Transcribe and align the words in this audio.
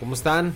¿Cómo 0.00 0.14
están? 0.14 0.54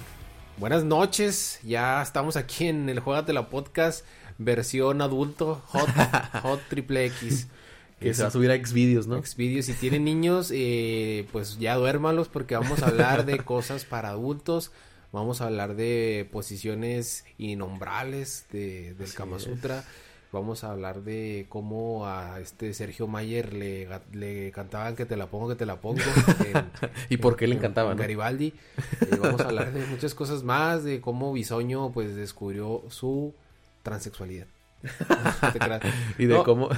Buenas 0.59 0.85
noches. 0.85 1.61
Ya 1.63 2.03
estamos 2.03 2.37
aquí 2.37 2.67
en 2.67 2.89
el 2.89 3.01
la 3.33 3.49
Podcast 3.49 4.05
versión 4.39 5.03
adulto, 5.03 5.63
Hot, 5.67 5.89
Hot 6.43 6.61
Triple 6.69 7.07
X. 7.07 7.49
Que 8.01 8.15
se 8.15 8.23
va 8.23 8.29
a 8.29 8.31
subir 8.31 8.51
a 8.51 8.57
Xvideos, 8.57 9.07
¿no? 9.07 9.23
Xvideos. 9.23 9.67
Si 9.67 9.75
tienen 9.75 10.05
niños, 10.05 10.53
eh, 10.55 11.27
pues 11.33 11.59
ya 11.59 11.75
duérmalos 11.77 12.29
porque 12.29 12.55
vamos 12.55 12.83
a 12.83 12.89
hablar 12.89 13.27
de 13.27 13.39
cosas 13.39 13.85
para 13.85 14.11
adultos. 14.11 14.71
Vamos 15.13 15.41
a 15.41 15.47
hablar 15.47 15.75
de 15.75 16.29
posiciones 16.31 17.25
innombrables 17.39 18.47
de, 18.53 18.95
del 18.95 19.13
Kama 19.13 19.39
Sutra. 19.39 19.85
Vamos 20.31 20.63
a 20.63 20.73
hablar 20.73 21.03
de 21.03 21.47
cómo 21.49 22.07
a 22.07 22.39
este 22.41 22.75
Sergio 22.75 23.07
Mayer 23.07 23.55
le, 23.55 23.89
le 24.13 24.53
cantaban 24.53 24.95
que 24.95 25.07
te 25.07 25.17
la 25.17 25.29
pongo, 25.29 25.49
que 25.49 25.55
te 25.55 25.65
la 25.65 25.81
pongo. 25.81 26.03
¿Y 27.09 27.17
por 27.17 27.37
qué 27.37 27.47
le 27.47 27.55
encantaban? 27.55 27.97
Garibaldi. 27.97 28.53
Eh, 29.01 29.17
vamos 29.19 29.41
a 29.41 29.47
hablar 29.47 29.73
de 29.73 29.87
muchas 29.87 30.15
cosas 30.15 30.43
más, 30.43 30.85
de 30.85 31.01
cómo 31.01 31.33
Bisoño 31.33 31.91
pues 31.93 32.15
descubrió 32.15 32.85
su 32.91 33.35
transexualidad. 33.83 34.47
y 36.19 36.27
de 36.27 36.43
cómo... 36.45 36.69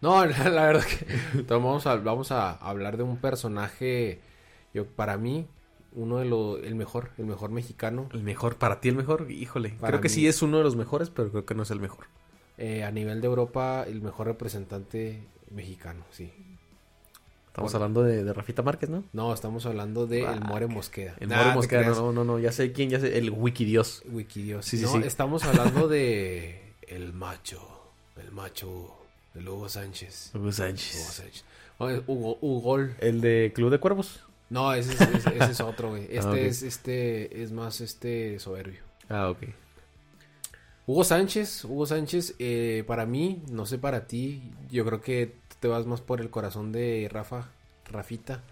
no, 0.00 0.24
la, 0.26 0.66
verdad 0.66 0.84
que 0.84 1.42
vamos 1.48 1.86
a, 1.86 1.96
vamos 1.96 2.32
a 2.32 2.52
hablar 2.52 2.96
de 2.96 3.02
un 3.02 3.16
personaje, 3.16 4.20
yo 4.72 4.86
para 4.86 5.16
mí, 5.16 5.46
uno 5.92 6.18
de 6.18 6.24
los, 6.24 6.62
el 6.62 6.74
mejor, 6.74 7.10
el 7.18 7.26
mejor 7.26 7.50
mexicano. 7.50 8.08
El 8.12 8.22
mejor, 8.22 8.56
para 8.56 8.80
ti 8.80 8.88
el 8.88 8.96
mejor, 8.96 9.30
híjole. 9.30 9.76
creo 9.80 10.00
que 10.00 10.08
sí 10.08 10.26
es 10.26 10.42
uno 10.42 10.58
de 10.58 10.64
los 10.64 10.76
mejores, 10.76 11.10
pero 11.10 11.30
creo 11.30 11.46
que 11.46 11.54
no 11.54 11.62
es 11.62 11.70
el 11.70 11.80
mejor. 11.80 12.06
Eh, 12.56 12.84
a 12.84 12.90
nivel 12.90 13.20
de 13.20 13.26
Europa, 13.26 13.84
el 13.86 14.02
mejor 14.02 14.26
representante 14.26 15.22
mexicano, 15.50 16.04
sí. 16.10 16.32
Estamos 17.48 17.74
hablando 17.74 18.02
de, 18.04 18.32
Rafita 18.32 18.62
Márquez, 18.62 18.88
¿no? 18.88 19.02
No, 19.12 19.34
estamos 19.34 19.66
hablando 19.66 20.06
de 20.06 20.22
El 20.22 20.40
More 20.42 20.68
Mosqueda. 20.68 21.16
El 21.18 21.28
More 21.28 21.54
Mosqueda, 21.54 21.88
no, 21.88 22.12
no, 22.12 22.24
no, 22.24 22.38
ya 22.38 22.52
sé 22.52 22.70
quién, 22.72 22.88
ya 22.88 23.00
sé, 23.00 23.18
el 23.18 23.30
Wikidios. 23.30 24.04
Wikidios. 24.08 24.64
Sí, 24.64 24.78
sí, 24.78 24.86
sí. 24.86 25.00
Estamos 25.04 25.42
hablando 25.42 25.88
de 25.88 26.74
el 26.82 27.12
macho, 27.12 27.60
el 28.16 28.30
macho, 28.30 28.97
el 29.38 29.48
Hugo 29.48 29.68
Sánchez. 29.68 30.32
Hugo 30.34 30.52
Sánchez. 30.52 30.94
Hugo 30.94 31.12
Sánchez. 31.12 31.44
Hugo, 32.06 32.38
Hugo, 32.40 32.78
El 32.98 33.20
de 33.20 33.52
Club 33.54 33.70
de 33.70 33.78
Cuervos. 33.78 34.20
No, 34.50 34.72
ese 34.72 34.92
es, 34.94 35.26
ese, 35.26 35.52
es 35.52 35.60
otro, 35.60 35.90
güey. 35.90 36.04
Este 36.10 36.28
ah, 36.28 36.36
es, 36.36 36.62
este, 36.62 37.42
es 37.42 37.52
más, 37.52 37.80
este, 37.80 38.38
soberbio. 38.38 38.80
Ah, 39.08 39.30
ok. 39.30 39.38
Hugo 40.86 41.04
Sánchez, 41.04 41.64
Hugo 41.64 41.84
Sánchez, 41.84 42.34
eh, 42.38 42.82
para 42.86 43.04
mí, 43.04 43.42
no 43.50 43.66
sé 43.66 43.78
para 43.78 44.06
ti, 44.06 44.50
yo 44.70 44.86
creo 44.86 45.02
que 45.02 45.34
te 45.60 45.68
vas 45.68 45.84
más 45.84 46.00
por 46.00 46.20
el 46.22 46.30
corazón 46.30 46.72
de 46.72 47.08
Rafa, 47.12 47.50
Rafita, 47.84 48.42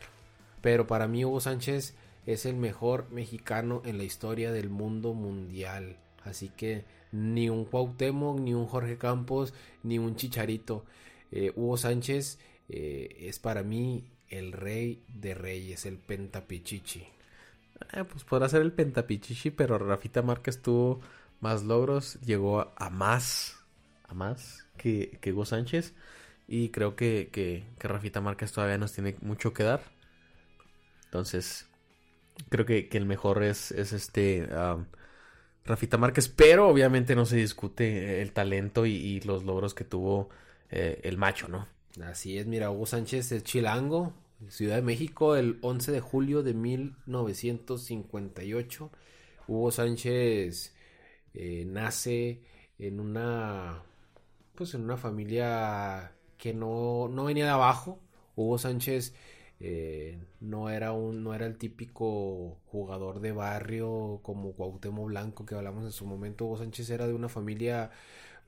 pero 0.60 0.86
para 0.86 1.08
mí 1.08 1.24
Hugo 1.24 1.40
Sánchez 1.40 1.94
es 2.26 2.44
el 2.44 2.56
mejor 2.56 3.10
mexicano 3.10 3.80
en 3.86 3.96
la 3.96 4.04
historia 4.04 4.52
del 4.52 4.68
mundo 4.68 5.14
mundial, 5.14 5.96
así 6.26 6.48
que 6.50 6.84
ni 7.12 7.48
un 7.48 7.64
Cuauhtémoc, 7.64 8.40
ni 8.40 8.54
un 8.54 8.66
Jorge 8.66 8.98
Campos, 8.98 9.54
ni 9.82 9.98
un 9.98 10.16
Chicharito, 10.16 10.84
eh, 11.32 11.52
Hugo 11.56 11.76
Sánchez 11.76 12.38
eh, 12.68 13.16
es 13.20 13.38
para 13.38 13.62
mí 13.62 14.04
el 14.28 14.52
rey 14.52 15.04
de 15.08 15.34
reyes, 15.34 15.86
el 15.86 15.98
pentapichichi. 15.98 17.06
Eh, 17.92 18.04
pues 18.04 18.24
podrá 18.24 18.48
ser 18.48 18.62
el 18.62 18.72
pentapichichi, 18.72 19.50
pero 19.50 19.78
Rafita 19.78 20.22
Márquez 20.22 20.62
tuvo 20.62 21.00
más 21.40 21.64
logros, 21.64 22.20
llegó 22.20 22.72
a, 22.76 22.90
más, 22.90 23.56
a 24.04 24.14
más 24.14 24.66
que, 24.76 25.18
que 25.20 25.32
Hugo 25.32 25.44
Sánchez. 25.44 25.94
Y 26.48 26.70
creo 26.70 26.94
que, 26.96 27.28
que, 27.32 27.64
Rafita 27.80 28.20
Márquez 28.20 28.52
todavía 28.52 28.78
nos 28.78 28.92
tiene 28.92 29.16
mucho 29.20 29.52
que 29.52 29.64
dar. 29.64 29.82
Entonces, 31.06 31.68
creo 32.50 32.66
que, 32.66 32.88
el 32.92 33.06
mejor 33.06 33.42
es, 33.42 33.72
es 33.72 33.92
este 33.92 34.48
Rafita 35.66 35.98
Márquez. 35.98 36.28
Pero 36.28 36.68
obviamente 36.68 37.14
no 37.14 37.26
se 37.26 37.36
discute 37.36 38.22
el 38.22 38.32
talento 38.32 38.86
y, 38.86 39.20
los 39.20 39.44
logros 39.44 39.74
que 39.74 39.84
tuvo 39.84 40.30
eh, 40.70 41.00
el 41.04 41.18
macho, 41.18 41.48
¿no? 41.48 41.68
Así 42.02 42.38
es, 42.38 42.46
mira, 42.46 42.70
Hugo 42.70 42.86
Sánchez 42.86 43.32
es 43.32 43.42
chilango, 43.42 44.14
Ciudad 44.48 44.76
de 44.76 44.82
México, 44.82 45.34
el 45.34 45.58
11 45.62 45.92
de 45.92 46.00
julio 46.00 46.42
de 46.42 46.52
1958. 46.52 48.90
Hugo 49.48 49.70
Sánchez 49.70 50.74
eh, 51.32 51.64
nace 51.66 52.42
en 52.78 53.00
una, 53.00 53.82
pues 54.54 54.74
en 54.74 54.82
una 54.82 54.98
familia 54.98 56.12
que 56.36 56.52
no, 56.52 57.08
no 57.08 57.24
venía 57.24 57.46
de 57.46 57.50
abajo. 57.50 57.98
Hugo 58.34 58.58
Sánchez 58.58 59.14
eh, 59.58 60.18
no 60.40 60.68
era 60.70 60.92
un, 60.92 61.22
no 61.22 61.34
era 61.34 61.46
el 61.46 61.56
típico 61.56 62.58
jugador 62.66 63.20
de 63.20 63.32
barrio 63.32 64.20
como 64.22 64.52
Cuauhtémoc 64.52 65.06
Blanco 65.06 65.46
que 65.46 65.54
hablamos 65.54 65.84
en 65.84 65.92
su 65.92 66.06
momento. 66.06 66.44
Hugo 66.44 66.58
Sánchez 66.58 66.90
era 66.90 67.06
de 67.06 67.14
una 67.14 67.28
familia 67.28 67.90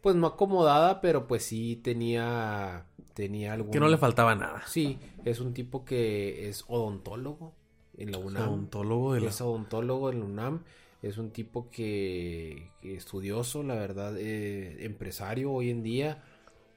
pues 0.01 0.15
no 0.15 0.27
acomodada, 0.27 1.01
pero 1.01 1.27
pues 1.27 1.45
sí 1.45 1.77
tenía 1.77 2.87
tenía 3.15 3.55
algún... 3.55 3.73
Que 3.73 3.81
no 3.81 3.89
le 3.89 3.99
faltaba 3.99 4.35
nada. 4.37 4.63
Sí, 4.67 4.99
es 5.25 5.41
un 5.41 5.53
tipo 5.53 5.85
que 5.85 6.49
es 6.49 6.65
odontólogo 6.69 7.53
en 7.97 8.13
la 8.13 8.19
UNAM. 8.19 8.49
Odontólogo 8.49 9.15
de 9.15 9.27
Es 9.27 9.41
odontólogo 9.41 10.11
en 10.11 10.21
la 10.21 10.25
UNAM. 10.25 10.63
Es 11.03 11.19
un 11.19 11.31
tipo 11.31 11.69
que, 11.71 12.71
estudioso, 12.83 13.63
la 13.63 13.75
verdad, 13.75 14.17
eh, 14.19 14.85
empresario 14.85 15.53
hoy 15.53 15.71
en 15.71 15.83
día. 15.83 16.23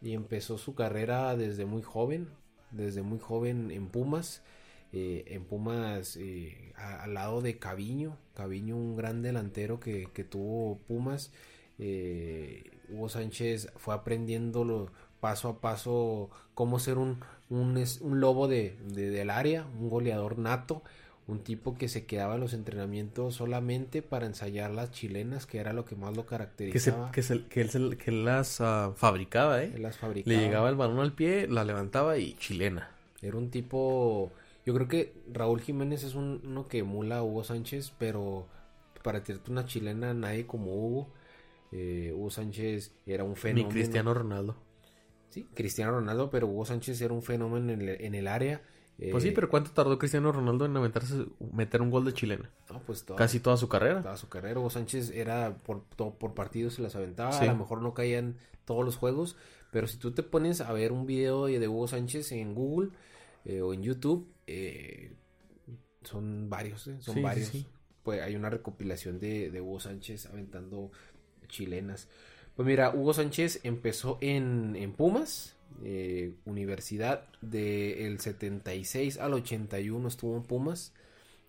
Y 0.02 0.14
empezó 0.14 0.58
su 0.58 0.74
carrera 0.74 1.36
desde 1.36 1.66
muy 1.66 1.84
joven, 1.84 2.30
desde 2.72 3.02
muy 3.02 3.20
joven 3.20 3.72
en 3.72 3.88
Pumas. 3.88 4.42
Eh, 4.94 5.24
en 5.28 5.46
Pumas 5.46 6.18
eh, 6.18 6.74
al 6.76 7.14
lado 7.14 7.42
de 7.42 7.58
Caviño. 7.58 8.18
Caviño, 8.34 8.76
un 8.76 8.96
gran 8.96 9.22
delantero 9.22 9.80
que, 9.80 10.10
que 10.14 10.24
tuvo 10.24 10.78
Pumas. 10.88 11.32
Hugo 12.90 13.10
Sánchez 13.10 13.72
fue 13.78 13.96
aprendiendo 13.96 14.92
paso 15.20 15.50
a 15.50 15.62
paso 15.62 16.30
cómo 16.54 16.80
ser 16.80 16.98
un, 16.98 17.24
un, 17.50 18.20
lobo 18.20 18.48
de, 18.48 18.78
del 18.88 19.30
área, 19.30 19.66
un 19.80 19.90
goleador 19.90 20.38
nato, 20.38 20.84
un 21.32 21.44
tipo 21.44 21.76
que 21.76 21.88
se 21.88 22.06
quedaba 22.06 22.36
en 22.36 22.42
los 22.42 22.54
entrenamientos 22.54 23.36
solamente 23.36 24.02
para 24.02 24.26
ensayar 24.26 24.72
las 24.72 24.92
chilenas, 24.92 25.46
que 25.46 25.60
era 25.60 25.74
lo 25.74 25.86
que 25.86 25.96
más 25.96 26.16
lo 26.16 26.26
caracterizaba. 26.26 27.12
Que, 27.12 27.24
se, 27.24 27.46
que, 27.46 27.62
él, 27.62 27.98
que, 27.98 28.12
las 28.12 28.60
ah, 28.62 28.94
fabricaba, 28.96 29.64
¿eh? 29.64 29.74
las 29.78 29.98
fabricaba. 29.98 30.36
Le 30.36 30.44
llegaba 30.44 30.70
el 30.70 30.76
balón 30.76 31.00
al 31.00 31.14
pie, 31.14 31.48
la 31.48 31.64
levantaba 31.64 32.18
y 32.18 32.34
chilena. 32.34 32.92
Era 33.22 33.38
un 33.38 33.50
tipo... 33.50 34.32
Yo 34.66 34.74
creo 34.76 34.88
que 34.88 35.14
Raúl 35.32 35.62
Jiménez 35.62 36.04
es 36.04 36.16
uno 36.16 36.68
que 36.68 36.80
emula 36.80 37.18
a 37.18 37.24
Hugo 37.24 37.44
Sánchez, 37.44 37.94
pero 37.98 38.48
para 39.02 39.24
tirarte 39.24 39.52
una 39.52 39.66
chilena 39.66 40.14
nadie 40.14 40.46
como 40.46 40.74
Hugo. 40.76 41.10
Eh, 41.72 42.12
Hugo 42.14 42.30
Sánchez 42.30 42.94
era 43.06 43.24
un 43.24 43.36
fenómeno. 43.36 43.70
Ni 43.70 43.74
Cristiano 43.74 44.14
Ronaldo. 44.14 44.56
Sí, 45.30 45.48
Cristiano 45.54 45.94
Ronaldo, 45.94 46.30
pero 46.30 46.48
Hugo 46.48 46.66
Sánchez 46.66 47.02
era 47.02 47.14
un 47.14 47.24
fenómeno 47.24 47.72
en 47.72 48.16
el, 48.16 48.28
área. 48.28 48.62
Pues 49.10 49.24
sí, 49.24 49.30
eh, 49.30 49.32
pero 49.34 49.50
¿cuánto 49.50 49.72
tardó 49.72 49.98
Cristiano 49.98 50.32
Ronaldo 50.32 50.66
en 50.66 50.78
aventarse, 50.78 51.26
meter 51.54 51.82
un 51.82 51.90
gol 51.90 52.06
de 52.06 52.14
chilena? 52.14 52.50
pues 52.86 53.04
Casi 53.18 53.40
toda 53.40 53.58
su 53.58 53.68
carrera. 53.68 54.04
Toda 54.04 54.18
su 54.18 54.30
carrera. 54.30 54.60
Hugo 54.60 54.70
Sánchez 54.70 55.10
era 55.12 55.58
por, 55.64 55.84
por 55.84 56.34
partidos 56.34 56.76
se 56.76 56.82
las 56.82 56.96
aventaba. 56.96 57.38
A 57.38 57.46
lo 57.46 57.56
mejor 57.56 57.82
no 57.82 57.94
caían 57.94 58.38
todos 58.66 58.86
los 58.86 58.98
juegos. 58.98 59.36
Pero 59.72 59.88
si 59.88 59.98
tú 59.98 60.12
te 60.12 60.22
pones 60.22 60.62
a 60.62 60.72
ver 60.74 60.92
un 60.92 61.06
video 61.06 61.46
de 61.46 61.68
Hugo 61.68 61.88
Sánchez 61.88 62.32
en 62.34 62.54
Google 62.54 62.90
eh, 63.46 63.62
o 63.62 63.74
en 63.74 63.82
YouTube, 63.82 64.28
eh, 64.46 65.14
son 66.04 66.50
varios, 66.50 66.90
son 67.00 67.22
varios. 67.22 67.52
Pues 68.04 68.22
hay 68.22 68.36
una 68.36 68.50
recopilación 68.50 69.20
de, 69.20 69.50
de 69.50 69.62
Hugo 69.62 69.80
Sánchez 69.80 70.26
aventando 70.28 70.92
chilenas. 71.48 72.08
Pues 72.56 72.68
mira, 72.68 72.94
Hugo 72.94 73.14
Sánchez 73.14 73.62
empezó 73.64 74.18
en, 74.22 74.94
Pumas, 74.98 75.56
eh, 75.84 76.34
universidad 76.46 77.28
del 77.42 78.20
76 78.20 79.18
al 79.18 79.34
81 79.34 80.08
estuvo 80.08 80.36
en 80.38 80.44
Pumas. 80.44 80.94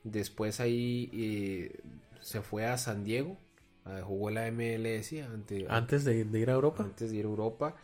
Después 0.04 0.60
ahí 0.60 1.10
eh, 1.12 1.80
se 2.20 2.42
fue 2.42 2.66
a 2.66 2.78
San 2.78 3.04
Diego, 3.04 3.36
jugó 4.04 4.30
la 4.30 4.50
MLS 4.50 5.12
antes 5.68 6.04
de, 6.04 6.24
ir 6.38 6.50
a 6.50 6.54
Europa. 6.54 6.84
Antes 6.84 7.10
de 7.10 7.16
ir 7.16 7.24
a 7.24 7.28
Europa. 7.28 7.76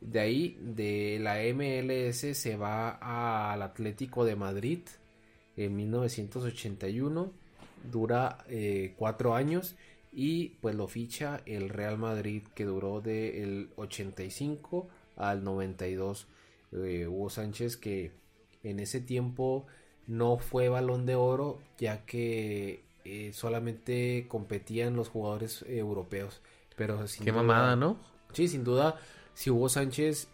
De 0.00 0.20
ahí, 0.20 0.58
de 0.60 1.18
la 1.20 1.38
MLS, 1.54 2.36
se 2.38 2.56
va 2.56 3.52
al 3.52 3.62
Atlético 3.62 4.24
de 4.24 4.36
Madrid 4.36 4.80
en 5.56 5.76
1981. 5.76 7.32
Dura 7.90 8.38
eh, 8.48 8.94
cuatro 8.96 9.34
años 9.34 9.76
y 10.12 10.48
pues 10.60 10.74
lo 10.74 10.88
ficha 10.88 11.40
el 11.46 11.68
Real 11.68 11.98
Madrid 11.98 12.42
que 12.54 12.64
duró 12.64 13.00
del 13.00 13.70
85 13.76 14.88
al 15.16 15.42
92 15.44 16.26
eh, 16.72 17.06
Hugo 17.08 17.30
Sánchez 17.30 17.76
que 17.76 18.12
en 18.62 18.80
ese 18.80 19.00
tiempo 19.00 19.66
no 20.06 20.38
fue 20.38 20.68
balón 20.68 21.06
de 21.06 21.14
oro 21.14 21.58
ya 21.78 22.04
que 22.06 22.84
eh, 23.04 23.32
solamente 23.32 24.26
competían 24.28 24.96
los 24.96 25.08
jugadores 25.08 25.64
europeos. 25.68 26.40
Pero 26.76 27.06
sin 27.06 27.24
Qué 27.24 27.30
duda- 27.32 27.42
mamada, 27.42 27.76
¿no? 27.76 27.96
Sí, 28.32 28.48
sin 28.48 28.64
duda, 28.64 29.00
si 29.34 29.50
Hugo 29.50 29.68
Sánchez 29.68 30.28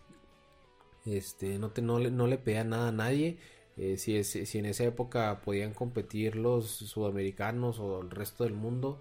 este, 1.05 1.59
no, 1.59 1.71
te, 1.71 1.83
no, 1.83 1.99
le, 1.99 2.11
no 2.11 2.27
le 2.27 2.39
pega 2.39 2.65
nada 2.65 2.89
a 2.89 2.93
nadie, 2.93 3.39
eh, 3.77 3.97
si, 3.97 4.17
es- 4.17 4.31
si 4.31 4.59
en 4.59 4.67
esa 4.67 4.85
época 4.85 5.41
podían 5.45 5.75
competir 5.75 6.37
los 6.37 6.67
sudamericanos 6.69 7.79
o 7.79 8.01
el 8.03 8.11
resto 8.11 8.45
del 8.45 8.55
mundo, 8.55 9.01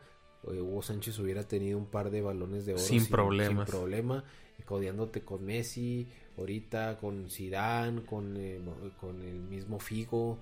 eh, 0.51 0.59
Hugo 0.59 0.81
Sánchez 0.81 1.19
hubiera 1.19 1.43
tenido 1.47 1.77
un 1.77 1.85
par 1.85 2.09
de 2.09 2.21
balones 2.21 2.65
de 2.65 2.73
oro 2.73 2.81
Sin 2.81 3.05
problemas. 3.07 3.69
sin 3.69 3.77
problema, 3.79 4.23
codeándote 4.71 5.19
con 5.19 5.45
Messi, 5.45 6.07
ahorita 6.37 6.97
con 6.97 7.29
Zidane, 7.29 8.03
con, 8.03 8.37
eh, 8.37 8.57
con 9.01 9.21
el 9.21 9.41
mismo 9.41 9.81
Figo, 9.81 10.39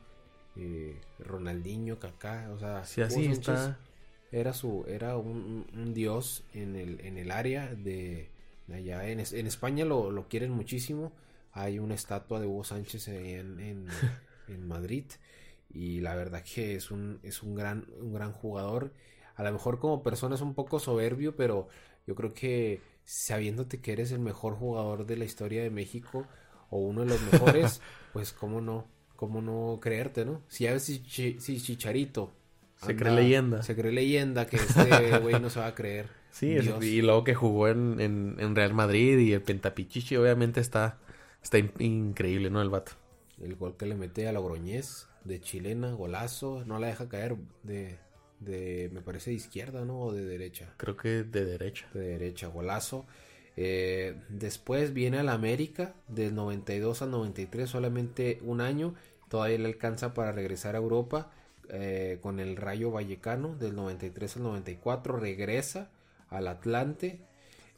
eh, 0.55 1.01
Ronaldinho, 1.17 1.97
Kaká, 1.97 2.51
o 2.53 2.59
sea, 2.59 2.73
Hugo 2.73 3.05
así 3.07 3.23
Sánchez 3.23 3.39
está. 3.39 3.79
era 4.31 4.53
su 4.53 4.85
era 4.87 5.17
un, 5.17 5.65
dios 5.95 6.43
en 6.53 6.75
el 6.75 7.01
en 7.01 7.17
el 7.17 7.31
área 7.31 7.73
de 7.73 8.29
allá. 8.71 9.09
En, 9.09 9.19
en 9.19 9.47
España 9.47 9.83
lo, 9.83 10.11
lo 10.11 10.27
quieren 10.27 10.51
muchísimo. 10.51 11.11
Hay 11.51 11.79
una 11.79 11.95
estatua 11.95 12.39
de 12.39 12.45
Hugo 12.45 12.63
Sánchez 12.63 13.07
en, 13.07 13.59
en, 13.59 13.87
en 14.47 14.67
Madrid 14.67 15.05
y 15.73 16.01
la 16.01 16.13
verdad 16.13 16.43
que 16.43 16.75
es 16.75 16.91
un 16.91 17.19
es 17.23 17.41
un 17.41 17.55
gran 17.55 17.87
un 17.99 18.13
gran 18.13 18.31
jugador. 18.31 18.93
A 19.37 19.41
lo 19.43 19.51
mejor 19.51 19.79
como 19.79 20.03
persona 20.03 20.35
es 20.35 20.41
un 20.41 20.53
poco 20.53 20.77
soberbio 20.77 21.35
pero 21.35 21.67
yo 22.05 22.13
creo 22.13 22.31
que 22.31 22.99
sabiéndote 23.11 23.81
que 23.81 23.91
eres 23.91 24.11
el 24.11 24.19
mejor 24.19 24.53
jugador 24.56 25.06
de 25.07 25.17
la 25.17 25.25
historia 25.25 25.63
de 25.63 25.71
México 25.71 26.27
o 26.69 26.77
uno 26.77 27.01
de 27.01 27.07
los 27.07 27.21
mejores 27.31 27.81
pues 28.13 28.31
cómo 28.33 28.61
no 28.61 28.85
cómo 29.15 29.41
no 29.41 29.79
creerte 29.81 30.25
no 30.25 30.44
si 30.47 30.67
a 30.67 30.73
veces 30.73 31.01
si, 31.07 31.39
si 31.39 31.59
Chicharito 31.59 32.31
Se 32.77 32.95
cree 32.95 33.11
leyenda. 33.13 33.63
se 33.63 33.75
cree 33.75 33.91
leyenda 33.91 34.45
que 34.45 34.57
este 34.57 35.17
güey 35.23 35.39
no 35.41 35.50
se 35.50 35.59
va 35.59 35.67
a 35.67 35.75
creer. 35.75 36.07
Sí, 36.31 36.56
es- 36.56 36.67
y 36.83 37.01
luego 37.01 37.23
que 37.23 37.33
jugó 37.33 37.67
en, 37.67 38.00
en, 38.00 38.35
en 38.39 38.56
Real 38.56 38.73
Madrid 38.75 39.17
y 39.17 39.33
el 39.33 39.41
Pentapichichi, 39.41 40.15
obviamente 40.15 40.59
está, 40.62 41.00
está 41.41 41.57
in- 41.57 41.71
increíble, 41.79 42.51
¿no? 42.51 42.62
El 42.62 42.69
vato. 42.69 42.91
El 43.41 43.55
gol 43.55 43.75
que 43.75 43.88
le 43.88 43.95
mete 43.95 44.27
a 44.27 44.31
Logroñez 44.31 45.07
de 45.23 45.41
chilena, 45.41 45.91
golazo, 45.94 46.63
no 46.65 46.77
la 46.77 46.88
deja 46.88 47.09
caer 47.09 47.35
de, 47.63 47.97
de 48.39 48.89
me 48.94 49.01
parece 49.01 49.31
de 49.31 49.36
izquierda, 49.36 49.86
¿no? 49.86 50.00
O 50.01 50.13
de 50.13 50.25
derecha. 50.25 50.74
Creo 50.77 50.95
que 50.95 51.24
de 51.24 51.45
derecha. 51.45 51.88
De 51.94 52.01
derecha, 52.01 52.47
golazo. 52.47 53.06
Eh, 53.57 54.15
después 54.30 54.94
viene 54.94 55.19
al 55.19 55.30
América 55.30 55.94
del 56.07 56.33
92 56.33 57.01
al 57.01 57.12
93, 57.12 57.69
solamente 57.69 58.39
un 58.44 58.62
año. 58.62 58.95
Todavía 59.27 59.57
le 59.57 59.68
alcanza 59.68 60.13
para 60.13 60.31
regresar 60.31 60.75
a 60.75 60.80
Europa 60.80 61.31
eh, 61.69 62.19
con 62.21 62.39
el 62.39 62.56
Rayo 62.56 62.91
Vallecano 62.91 63.56
del 63.56 63.75
93 63.75 64.38
al 64.38 64.44
94. 64.44 65.18
Regresa 65.18 65.89
al 66.30 66.47
Atlante 66.47 67.19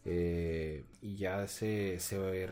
eh, 0.06 0.84
y 1.02 1.16
ya 1.16 1.48
se, 1.48 2.00
se, 2.00 2.50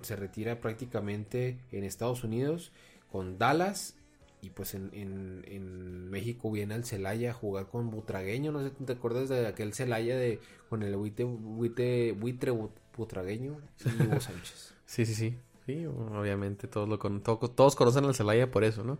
se 0.00 0.16
retira 0.16 0.60
prácticamente 0.60 1.58
en 1.72 1.84
Estados 1.84 2.24
Unidos 2.24 2.72
con 3.10 3.38
Dallas. 3.38 3.94
Y 4.42 4.50
pues 4.50 4.74
en, 4.74 4.90
en, 4.94 5.44
en 5.48 6.08
México 6.10 6.50
viene 6.50 6.74
al 6.74 6.84
Celaya 6.84 7.30
a 7.30 7.34
jugar 7.34 7.66
con 7.68 7.90
Butragueño. 7.90 8.52
No 8.52 8.62
sé 8.62 8.70
si 8.76 8.84
te 8.84 8.92
acuerdas 8.94 9.28
de 9.28 9.46
aquel 9.46 9.74
Celaya 9.74 10.16
de 10.16 10.40
con 10.68 10.82
el 10.82 10.96
buitre, 10.96 11.24
buitre, 11.26 12.12
buitre 12.12 12.52
bu- 12.52 12.70
butragueño 12.96 13.60
y 13.84 14.02
Hugo 14.02 14.20
Sánchez. 14.20 14.74
Sí, 14.86 15.06
sí, 15.06 15.14
sí. 15.14 15.36
Sí, 15.66 15.86
obviamente 15.86 16.66
todos 16.68 16.88
lo 16.88 16.98
con, 16.98 17.22
to- 17.22 17.38
todos 17.38 17.76
conocen 17.76 18.04
al 18.04 18.14
Celaya 18.14 18.50
por 18.50 18.64
eso, 18.64 18.82
¿no? 18.84 18.98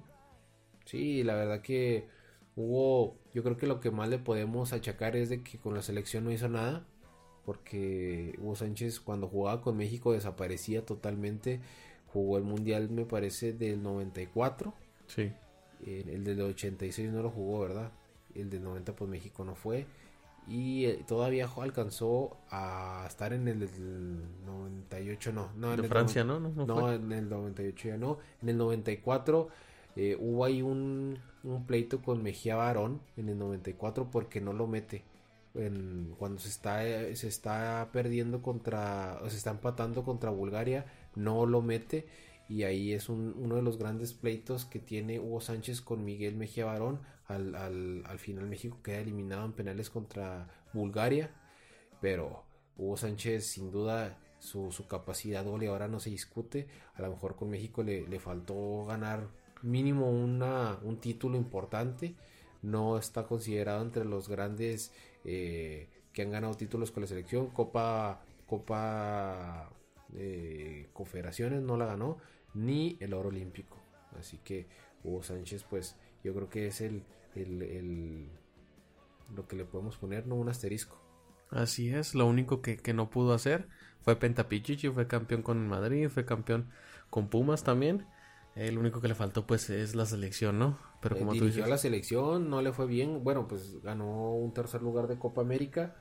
Sí, 0.84 1.22
la 1.24 1.34
verdad 1.36 1.62
que 1.62 2.06
hubo, 2.56 3.16
yo 3.34 3.42
creo 3.42 3.56
que 3.56 3.66
lo 3.66 3.80
que 3.80 3.90
más 3.90 4.08
le 4.08 4.18
podemos 4.18 4.72
achacar 4.72 5.16
es 5.16 5.28
de 5.28 5.42
que 5.42 5.58
con 5.58 5.74
la 5.74 5.82
selección 5.82 6.24
no 6.24 6.32
hizo 6.32 6.48
nada, 6.48 6.86
porque 7.44 8.34
Hugo 8.38 8.56
Sánchez 8.56 9.00
cuando 9.00 9.28
jugaba 9.28 9.62
con 9.62 9.76
México 9.76 10.12
desaparecía 10.12 10.84
totalmente, 10.84 11.60
jugó 12.12 12.38
el 12.38 12.44
Mundial 12.44 12.90
me 12.90 13.04
parece 13.06 13.52
del 13.52 13.82
94, 13.82 14.74
Sí. 15.14 15.32
eh, 15.86 16.04
el 16.08 16.24
del 16.24 16.40
86 16.42 17.10
no 17.10 17.22
lo 17.22 17.30
jugó, 17.30 17.60
¿verdad? 17.60 17.90
El 18.34 18.50
del 18.50 18.62
90 18.62 18.94
pues 18.94 19.10
México 19.10 19.44
no 19.44 19.54
fue. 19.54 19.86
Y 20.48 20.86
eh, 20.86 21.04
todavía 21.06 21.48
alcanzó 21.58 22.36
a 22.50 23.04
estar 23.06 23.32
en 23.32 23.46
el 23.48 23.60
del 23.60 24.44
98, 24.46 25.32
no. 25.32 25.50
no 25.56 25.70
en 25.72 25.76
De 25.76 25.82
el 25.82 25.88
Francia, 25.88 26.24
¿no? 26.24 26.40
No, 26.40 26.48
no 26.50 26.66
no, 26.66 26.80
fue. 26.80 26.94
en 26.94 27.12
el 27.12 27.28
98 27.28 27.88
ya 27.88 27.96
no. 27.96 28.18
En 28.42 28.48
el 28.48 28.56
94 28.56 29.48
eh, 29.96 30.16
hubo 30.18 30.44
ahí 30.44 30.62
un, 30.62 31.18
un 31.44 31.66
pleito 31.66 32.00
con 32.02 32.22
Mejía 32.22 32.56
Barón 32.56 33.00
en 33.16 33.28
el 33.28 33.38
94 33.38 34.10
porque 34.10 34.40
no 34.40 34.52
lo 34.52 34.66
mete. 34.66 35.04
En- 35.54 36.14
cuando 36.18 36.40
se 36.40 36.48
está, 36.48 36.86
eh, 36.86 37.14
se 37.16 37.28
está 37.28 37.88
perdiendo 37.92 38.40
contra, 38.42 39.18
o 39.22 39.28
se 39.30 39.36
está 39.36 39.50
empatando 39.50 40.04
contra 40.04 40.30
Bulgaria, 40.30 40.86
no 41.16 41.44
lo 41.46 41.60
mete. 41.62 42.06
Y 42.50 42.64
ahí 42.64 42.92
es 42.92 43.08
un- 43.08 43.34
uno 43.38 43.56
de 43.56 43.62
los 43.62 43.78
grandes 43.78 44.12
pleitos 44.12 44.66
que 44.66 44.78
tiene 44.80 45.18
Hugo 45.20 45.40
Sánchez 45.40 45.80
con 45.80 46.04
Miguel 46.04 46.36
Mejía 46.36 46.66
Barón. 46.66 47.00
Al, 47.28 47.54
al, 47.54 48.02
al 48.06 48.18
final 48.18 48.46
México 48.48 48.78
queda 48.82 48.98
eliminado 48.98 49.44
en 49.46 49.52
penales 49.52 49.88
contra 49.88 50.48
Bulgaria. 50.74 51.30
Pero 52.00 52.44
Hugo 52.76 52.96
Sánchez 52.96 53.46
sin 53.46 53.70
duda 53.70 54.18
su, 54.40 54.72
su 54.72 54.86
capacidad 54.88 55.44
goleadora 55.44 55.88
no 55.88 56.00
se 56.00 56.10
discute. 56.10 56.66
A 56.94 57.02
lo 57.02 57.10
mejor 57.10 57.36
con 57.36 57.50
México 57.50 57.82
le, 57.84 58.06
le 58.08 58.20
faltó 58.20 58.84
ganar 58.86 59.28
mínimo 59.62 60.10
una, 60.10 60.78
un 60.82 60.98
título 61.00 61.36
importante. 61.36 62.14
No 62.62 62.98
está 62.98 63.26
considerado 63.26 63.82
entre 63.82 64.04
los 64.04 64.28
grandes 64.28 64.92
eh, 65.24 65.88
que 66.12 66.22
han 66.22 66.30
ganado 66.32 66.54
títulos 66.54 66.90
con 66.90 67.02
la 67.02 67.06
selección. 67.06 67.46
Copa, 67.50 68.22
Copa 68.46 69.70
eh, 70.14 70.88
Confederaciones 70.92 71.62
no 71.62 71.76
la 71.76 71.86
ganó, 71.86 72.18
ni 72.54 72.96
el 73.00 73.14
oro 73.14 73.28
olímpico. 73.28 73.76
Así 74.18 74.38
que 74.38 74.68
Hugo 75.04 75.22
Sánchez, 75.22 75.64
pues 75.64 75.96
yo 76.24 76.34
creo 76.34 76.48
que 76.48 76.66
es 76.66 76.80
el, 76.80 77.04
el, 77.34 77.62
el- 77.62 78.30
lo 79.34 79.46
que 79.48 79.56
le 79.56 79.64
podemos 79.64 79.96
poner, 79.96 80.26
¿no? 80.26 80.34
Un 80.36 80.48
asterisco. 80.50 80.98
Así 81.50 81.92
es, 81.94 82.14
lo 82.14 82.26
único 82.26 82.62
que, 82.62 82.76
que 82.76 82.94
no 82.94 83.10
pudo 83.10 83.34
hacer 83.34 83.68
fue 84.02 84.16
Pentapichichi, 84.16 84.88
fue 84.90 85.06
campeón 85.08 85.42
con 85.42 85.66
Madrid, 85.68 86.08
fue 86.08 86.24
campeón 86.24 86.70
con 87.10 87.28
Pumas 87.28 87.64
también. 87.64 88.06
El 88.54 88.78
único 88.78 89.00
que 89.00 89.08
le 89.08 89.14
faltó 89.14 89.46
pues 89.46 89.68
es 89.70 89.94
la 89.94 90.06
selección, 90.06 90.58
¿no? 90.58 90.78
Pero 91.00 91.16
Eh, 91.16 91.18
como 91.18 91.36
tú 91.36 91.46
dices, 91.46 91.62
a 91.62 91.66
la 91.66 91.78
selección, 91.78 92.48
no 92.50 92.62
le 92.62 92.72
fue 92.72 92.86
bien. 92.86 93.22
Bueno, 93.24 93.48
pues 93.48 93.80
ganó 93.82 94.32
un 94.34 94.52
tercer 94.54 94.82
lugar 94.82 95.08
de 95.08 95.18
Copa 95.18 95.40
América 95.42 95.96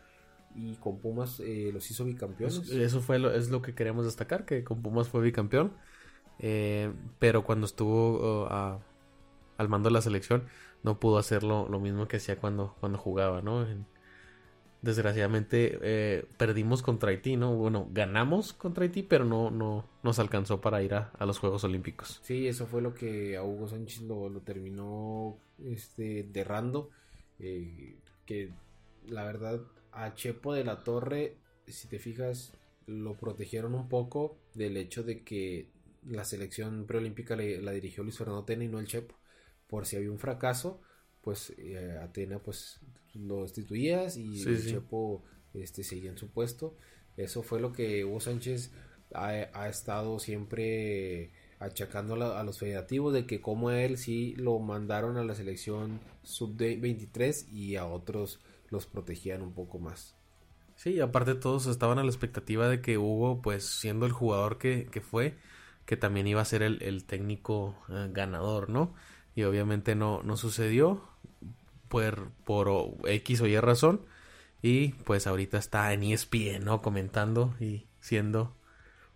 y 0.56 0.76
con 0.78 1.00
Pumas 1.00 1.40
eh, 1.40 1.72
los 1.74 1.90
hizo 1.92 2.06
bicampeones. 2.06 2.68
eso, 2.68 2.80
eso 2.82 3.02
fue 3.02 3.20
lo, 3.20 3.32
es 3.34 3.50
lo 3.50 3.62
que 3.62 3.76
queríamos 3.76 4.06
destacar, 4.06 4.46
que 4.46 4.64
con 4.64 4.82
Pumas 4.82 5.10
fue 5.10 5.22
bicampeón. 5.22 5.78
Eh, 6.40 6.92
pero 7.20 7.44
cuando 7.44 7.66
estuvo 7.66 8.48
a- 8.50 8.80
al 9.58 9.70
mando 9.70 9.90
de 9.90 9.94
la 9.94 10.02
selección 10.02 10.46
no 10.84 11.00
pudo 11.00 11.18
hacer 11.18 11.44
lo, 11.44 11.68
mismo 11.80 12.08
que 12.08 12.18
hacía 12.18 12.38
cuando, 12.40 12.76
cuando 12.80 12.98
jugaba, 12.98 13.42
¿no? 13.42 13.68
En- 13.68 13.86
desgraciadamente 14.82 15.78
eh, 15.82 16.26
perdimos 16.38 16.82
contra 16.82 17.10
Haití, 17.10 17.36
¿no? 17.36 17.56
Bueno, 17.56 17.88
ganamos 17.92 18.54
contra 18.54 18.84
Haití, 18.84 19.04
pero 19.04 19.26
no, 19.26 19.52
no 19.52 19.86
nos 20.04 20.20
alcanzó 20.20 20.62
para 20.62 20.82
ir 20.82 20.94
a, 20.94 21.12
a 21.20 21.26
los 21.26 21.38
Juegos 21.40 21.64
Olímpicos. 21.66 22.22
Sí, 22.24 22.48
eso 22.48 22.66
fue 22.66 22.82
lo 22.82 22.94
que 22.94 23.36
a 23.36 23.44
Hugo 23.44 23.68
Sánchez 23.68 24.02
lo, 24.04 24.30
lo 24.30 24.40
terminó 24.42 25.38
este, 25.66 26.24
derrando. 26.32 26.90
eh, 27.40 27.98
que 28.26 28.52
la 29.08 29.24
verdad, 29.26 29.62
a 29.92 30.14
Chepo 30.14 30.54
de 30.54 30.64
la 30.64 30.84
Torre, 30.84 31.36
si 31.68 31.88
te 31.88 32.00
fijas, 32.00 32.54
lo 32.86 33.16
protegieron 33.16 33.74
un 33.76 33.90
poco 33.90 34.38
del 34.54 34.78
hecho 34.78 35.04
de 35.04 35.24
que 35.24 35.68
la 36.10 36.26
selección 36.26 36.86
preolímpica 36.88 37.36
le- 37.36 37.62
la 37.62 37.72
dirigió 37.72 38.04
Luis 38.04 38.18
Fernando 38.18 38.46
Tena 38.46 38.64
y 38.64 38.68
no 38.68 38.80
el 38.80 38.88
Chepo. 38.88 39.16
Por 39.68 39.86
si 39.86 39.96
había 39.98 40.12
un 40.12 40.20
fracaso, 40.20 40.82
pues 41.22 41.54
eh, 41.58 41.98
Atena 42.02 42.40
pues 42.40 42.80
lo 43.14 43.44
destituías 43.44 44.18
y 44.18 44.44
Sí, 44.44 44.56
el 44.56 44.64
sí. 44.64 44.70
Chepo 44.70 45.24
este, 45.54 45.84
seguía 45.84 46.12
en 46.12 46.18
su 46.18 46.30
puesto. 46.32 46.78
Eso 47.18 47.44
fue 47.44 47.60
lo 47.60 47.72
que 47.74 48.06
Hugo 48.06 48.20
Sánchez 48.20 48.72
ha, 49.14 49.28
ha 49.54 49.70
estado 49.70 50.20
siempre 50.20 51.32
achacando 51.60 52.16
a 52.16 52.44
los 52.44 52.60
federativos 52.60 53.14
de 53.14 53.26
que 53.26 53.42
como 53.42 53.72
él 53.72 53.98
sí 53.98 54.34
lo 54.38 54.60
mandaron 54.60 55.18
a 55.18 55.24
la 55.26 55.36
selección 55.36 56.00
sub-23 56.24 57.48
y 57.50 57.76
a 57.76 57.86
otros 57.86 58.40
los 58.70 58.86
protegían 58.86 59.42
un 59.42 59.54
poco 59.54 59.80
más. 59.80 60.16
Sí, 60.76 61.00
aparte 61.02 61.36
todos 61.36 61.66
estaban 61.68 62.00
a 62.00 62.04
la 62.04 62.10
expectativa 62.10 62.70
de 62.70 62.82
que 62.82 62.98
Hugo, 62.98 63.42
pues 63.42 63.66
siendo 63.66 64.06
el 64.06 64.14
jugador 64.14 64.58
que, 64.58 64.88
que 64.90 65.02
fue, 65.02 65.38
que 65.90 65.98
también 65.98 66.28
iba 66.28 66.40
a 66.40 66.46
ser 66.46 66.62
el, 66.62 66.84
el 66.84 67.04
técnico 67.04 67.76
eh, 67.90 68.10
ganador, 68.12 68.70
¿no? 68.70 68.94
Y 69.34 69.42
obviamente 69.42 69.96
no, 69.96 70.22
no 70.22 70.38
sucedió 70.38 71.02
por, 71.88 72.30
por 72.46 72.70
X 73.06 73.42
o 73.42 73.48
Y 73.48 73.60
razón. 73.60 74.02
Y 74.62 74.90
pues 74.90 75.26
ahorita 75.26 75.58
está 75.58 75.92
en 75.92 76.04
ESPN, 76.04 76.64
¿no? 76.64 76.84
Comentando 76.84 77.56
y 77.60 77.88
siendo 78.02 78.56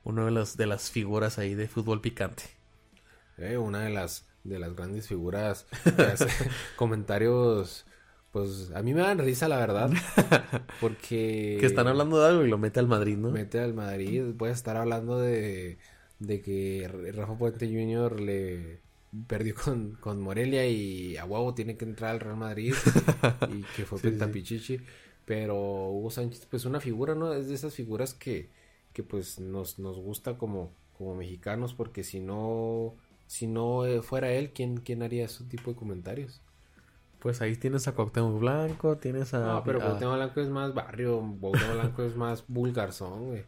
uno 0.04 0.26
de 0.26 0.32
las, 0.32 0.58
de 0.58 0.66
las 0.66 0.90
figuras 0.90 1.38
ahí 1.38 1.54
de 1.54 1.68
fútbol 1.68 2.02
picante. 2.02 2.46
Eh, 3.38 3.60
una 3.60 3.82
de 3.82 3.92
las 3.92 4.26
de 4.44 4.58
las 4.58 4.76
grandes 4.76 5.08
figuras 5.08 5.68
comentarios 6.76 7.86
pues 8.32 8.72
a 8.76 8.82
mí 8.82 8.94
me 8.94 9.00
dan 9.00 9.20
risa 9.20 9.48
la 9.48 9.58
verdad 9.58 9.90
porque 10.82 11.56
que 11.62 11.66
están 11.66 11.88
hablando 11.88 12.20
de 12.20 12.28
algo 12.28 12.44
y 12.44 12.50
lo 12.50 12.58
mete 12.58 12.82
al 12.82 12.90
Madrid 12.90 13.16
no 13.16 13.32
mete 13.32 13.62
al 13.62 13.74
Madrid 13.74 14.34
puede 14.38 14.52
estar 14.52 14.76
hablando 14.76 15.18
de 15.18 15.78
de 16.20 16.42
que 16.42 17.12
Rafa 17.14 17.38
Puente 17.38 17.68
Jr. 17.68 18.20
le 18.20 18.80
perdió 19.28 19.56
con, 19.56 19.96
con 20.00 20.22
Morelia 20.22 20.66
y 20.68 21.18
a 21.18 21.26
huevo 21.26 21.54
tiene 21.54 21.78
que 21.78 21.86
entrar 21.86 22.12
al 22.12 22.20
Real 22.20 22.38
Madrid 22.38 22.74
y 23.52 23.62
que 23.76 23.86
fue 23.86 24.00
sí, 24.00 24.80
pero 25.26 25.90
Hugo 25.90 26.10
Sánchez 26.10 26.48
pues 26.50 26.66
una 26.66 26.80
figura 26.80 27.14
no 27.16 27.34
es 27.34 27.48
de 27.48 27.56
esas 27.56 27.74
figuras 27.74 28.14
que 28.14 28.50
que 28.94 29.04
pues 29.04 29.40
nos, 29.40 29.80
nos 29.80 30.00
gusta 30.00 30.38
como 30.38 30.72
como 30.98 31.16
mexicanos 31.16 31.74
porque 31.74 32.04
si 32.04 32.20
no 32.20 32.96
si 33.28 33.48
no 33.48 33.86
eh, 33.86 34.02
fuera 34.02 34.32
él 34.32 34.52
quién 34.52 34.78
quién 34.78 35.04
haría 35.04 35.26
ese 35.26 35.44
tipo 35.46 35.72
de 35.72 35.78
comentarios 35.78 36.42
pues 37.24 37.42
ahí 37.42 37.56
tienes 37.56 37.88
a 37.88 37.94
Cuauhtémoc 37.94 38.38
Blanco, 38.38 38.98
tienes 38.98 39.34
a... 39.34 39.40
No, 39.40 39.64
pero 39.64 39.80
Cuauhtémoc 39.80 40.16
Blanco 40.16 40.42
es 40.42 40.50
más 40.50 40.74
barrio, 40.74 41.24
Cuauhtémoc 41.40 41.74
Blanco 41.74 42.04
es 42.04 42.18
más 42.18 42.44
vulgarzón, 42.50 43.28
güey. 43.28 43.46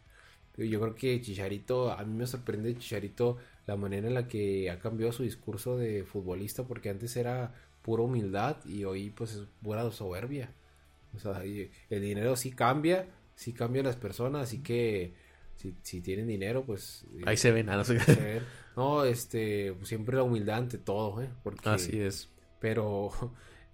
Yo 0.58 0.80
creo 0.80 0.96
que 0.96 1.22
Chicharito, 1.22 1.92
a 1.92 2.04
mí 2.06 2.14
me 2.14 2.28
sorprende 2.28 2.78
Chicharito 2.78 3.38
la 3.68 3.76
manera 3.76 4.08
en 4.08 4.14
la 4.14 4.28
que 4.28 4.70
ha 4.70 4.80
cambiado 4.80 5.12
su 5.12 5.24
discurso 5.24 5.78
de 5.78 6.04
futbolista, 6.04 6.64
porque 6.64 6.90
antes 6.90 7.16
era 7.18 7.54
pura 7.82 8.04
humildad 8.04 8.58
y 8.66 8.84
hoy 8.84 9.10
pues 9.10 9.34
es 9.34 9.44
pura 9.62 9.90
soberbia. 9.92 10.50
O 11.16 11.20
sea, 11.20 11.44
el 11.44 12.02
dinero 12.02 12.36
sí 12.36 12.52
cambia, 12.52 13.08
sí 13.36 13.54
cambia 13.54 13.84
las 13.84 13.96
personas, 13.96 14.44
así 14.44 14.62
que 14.62 15.14
si, 15.56 15.76
si 15.82 16.02
tienen 16.02 16.28
dinero, 16.28 16.66
pues... 16.66 17.06
Ahí 17.26 17.38
se 17.38 17.52
ven, 17.52 17.70
ah, 17.70 17.78
no 17.78 17.84
sé 17.84 17.98
No, 18.76 19.06
este, 19.06 19.74
siempre 19.84 20.18
la 20.18 20.24
humildad 20.24 20.58
ante 20.58 20.78
todo, 20.78 21.22
¿eh? 21.22 21.30
Porque, 21.44 21.70
Así 21.70 22.00
es. 22.00 22.30
Pero 22.60 23.12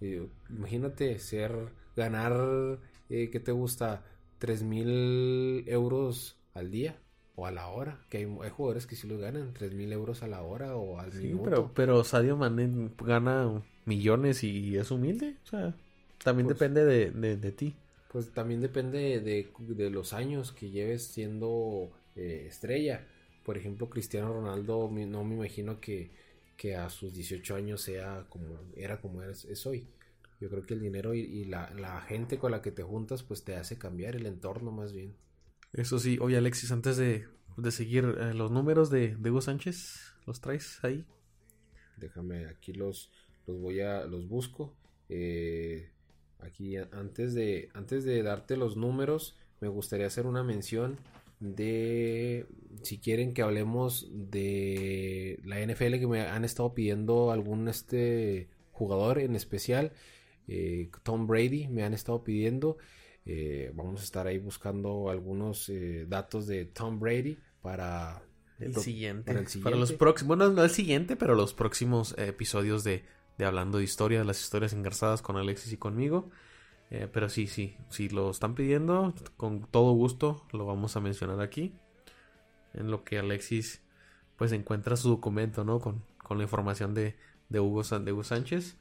imagínate 0.50 1.18
ser, 1.18 1.70
ganar, 1.96 2.78
eh, 3.08 3.30
¿qué 3.30 3.40
te 3.40 3.52
gusta? 3.52 4.04
Tres 4.38 4.62
mil 4.62 5.64
euros 5.66 6.36
al 6.54 6.70
día 6.70 6.96
o 7.36 7.46
a 7.46 7.50
la 7.50 7.68
hora. 7.68 8.00
Que 8.08 8.18
hay, 8.18 8.50
jugadores 8.50 8.86
que 8.86 8.96
sí 8.96 9.06
lo 9.06 9.18
ganan, 9.18 9.52
tres 9.54 9.72
mil 9.72 9.92
euros 9.92 10.22
a 10.22 10.28
la 10.28 10.42
hora 10.42 10.76
o 10.76 10.98
al 10.98 11.12
sí, 11.12 11.34
Pero, 11.44 11.72
pero 11.74 12.04
Sadio 12.04 12.36
Mané 12.36 12.90
gana 12.98 13.62
millones 13.84 14.44
y 14.44 14.76
es 14.76 14.90
humilde. 14.90 15.36
O 15.44 15.46
sea, 15.48 15.74
también 16.22 16.46
pues 16.46 16.58
depende 16.58 16.84
de, 16.84 17.36
de, 17.36 17.52
ti. 17.52 17.74
Pues 18.12 18.30
también 18.32 18.60
depende 18.60 19.20
de, 19.20 19.48
de, 19.58 19.90
los 19.90 20.12
años 20.12 20.52
que 20.52 20.70
lleves 20.70 21.04
siendo 21.04 21.90
eh, 22.16 22.46
estrella. 22.48 23.06
Por 23.44 23.56
ejemplo, 23.56 23.88
Cristiano 23.90 24.32
Ronaldo, 24.32 24.90
no 24.92 25.24
me 25.24 25.34
imagino 25.34 25.80
que 25.80 26.10
que 26.62 26.76
a 26.76 26.88
sus 26.90 27.12
18 27.12 27.56
años 27.56 27.80
sea 27.80 28.24
como 28.28 28.46
era 28.76 29.00
como 29.00 29.20
es, 29.24 29.66
hoy. 29.66 29.88
Yo 30.40 30.48
creo 30.48 30.64
que 30.64 30.74
el 30.74 30.80
dinero 30.80 31.12
y, 31.12 31.44
la, 31.44 32.00
gente 32.06 32.38
con 32.38 32.52
la 32.52 32.62
que 32.62 32.70
te 32.70 32.84
juntas 32.84 33.24
pues 33.24 33.42
te 33.42 33.56
hace 33.56 33.78
cambiar 33.78 34.14
el 34.14 34.26
entorno 34.26 34.70
más 34.70 34.92
bien. 34.92 35.12
Eso 35.72 35.98
sí, 35.98 36.18
oye 36.20 36.36
Alexis, 36.36 36.70
antes 36.70 36.96
de, 36.98 37.26
seguir 37.70 38.04
eh, 38.04 38.34
los 38.34 38.50
números 38.50 38.90
de, 38.90 39.16
Hugo 39.16 39.40
Sánchez, 39.40 40.14
¿los 40.26 40.40
traes 40.40 40.78
ahí? 40.84 41.06
Déjame, 41.96 42.46
aquí 42.46 42.72
los, 42.72 43.10
los 43.46 43.58
voy 43.58 43.80
a, 43.80 44.04
los 44.04 44.28
busco. 44.28 44.74
Eh, 45.08 45.90
aquí 46.40 46.76
antes 46.76 47.34
de, 47.34 47.70
antes 47.74 48.04
de 48.04 48.22
darte 48.22 48.56
los 48.56 48.76
números, 48.76 49.36
me 49.60 49.68
gustaría 49.68 50.06
hacer 50.06 50.26
una 50.26 50.42
mención 50.42 50.98
de 51.40 52.46
si 52.82 52.98
quieren 52.98 53.32
que 53.32 53.42
hablemos 53.42 54.08
de 54.12 55.40
la 55.44 55.60
NFL 55.60 55.98
que 55.98 56.06
me 56.06 56.20
han 56.20 56.44
estado 56.44 56.72
pidiendo 56.74 57.32
algún 57.32 57.66
este 57.66 58.48
jugador 58.70 59.18
en 59.18 59.34
especial 59.34 59.92
eh, 60.46 60.88
Tom 61.02 61.26
Brady 61.26 61.66
me 61.66 61.82
han 61.82 61.94
estado 61.94 62.22
pidiendo 62.22 62.78
eh, 63.24 63.72
vamos 63.74 64.00
a 64.00 64.04
estar 64.04 64.26
ahí 64.26 64.38
buscando 64.38 65.10
algunos 65.10 65.68
eh, 65.68 66.06
datos 66.08 66.46
de 66.46 66.64
Tom 66.64 66.98
Brady 66.98 67.38
para 67.60 68.22
el, 68.58 68.74
siguiente. 68.76 69.32
para 69.62 69.76
los 69.76 69.92
próximos 69.92 70.38
bueno 70.38 70.50
no 70.50 70.62
el 70.64 70.70
siguiente 70.70 71.16
pero 71.16 71.34
los 71.34 71.54
próximos 71.54 72.16
episodios 72.18 72.84
de, 72.84 73.04
de 73.38 73.44
hablando 73.44 73.78
de 73.78 73.84
historia 73.84 74.24
las 74.24 74.40
historias 74.40 74.72
engarzadas 74.72 75.22
con 75.22 75.36
Alexis 75.36 75.72
y 75.72 75.76
conmigo 75.76 76.30
eh, 76.94 77.08
pero 77.10 77.30
sí, 77.30 77.46
sí, 77.46 77.74
si 77.88 78.10
lo 78.10 78.30
están 78.30 78.54
pidiendo, 78.54 79.14
con 79.38 79.62
todo 79.62 79.92
gusto 79.92 80.46
lo 80.52 80.66
vamos 80.66 80.94
a 80.94 81.00
mencionar 81.00 81.40
aquí. 81.40 81.74
En 82.74 82.90
lo 82.90 83.02
que 83.02 83.18
Alexis 83.18 83.82
pues 84.36 84.52
encuentra 84.52 84.96
su 84.96 85.08
documento, 85.08 85.64
¿no? 85.64 85.80
Con, 85.80 86.04
la 86.28 86.42
información 86.42 86.92
de, 86.92 87.16
de, 87.48 87.60
Hugo, 87.60 87.82
de 87.82 88.12
Hugo 88.12 88.24
Sánchez. 88.24 88.76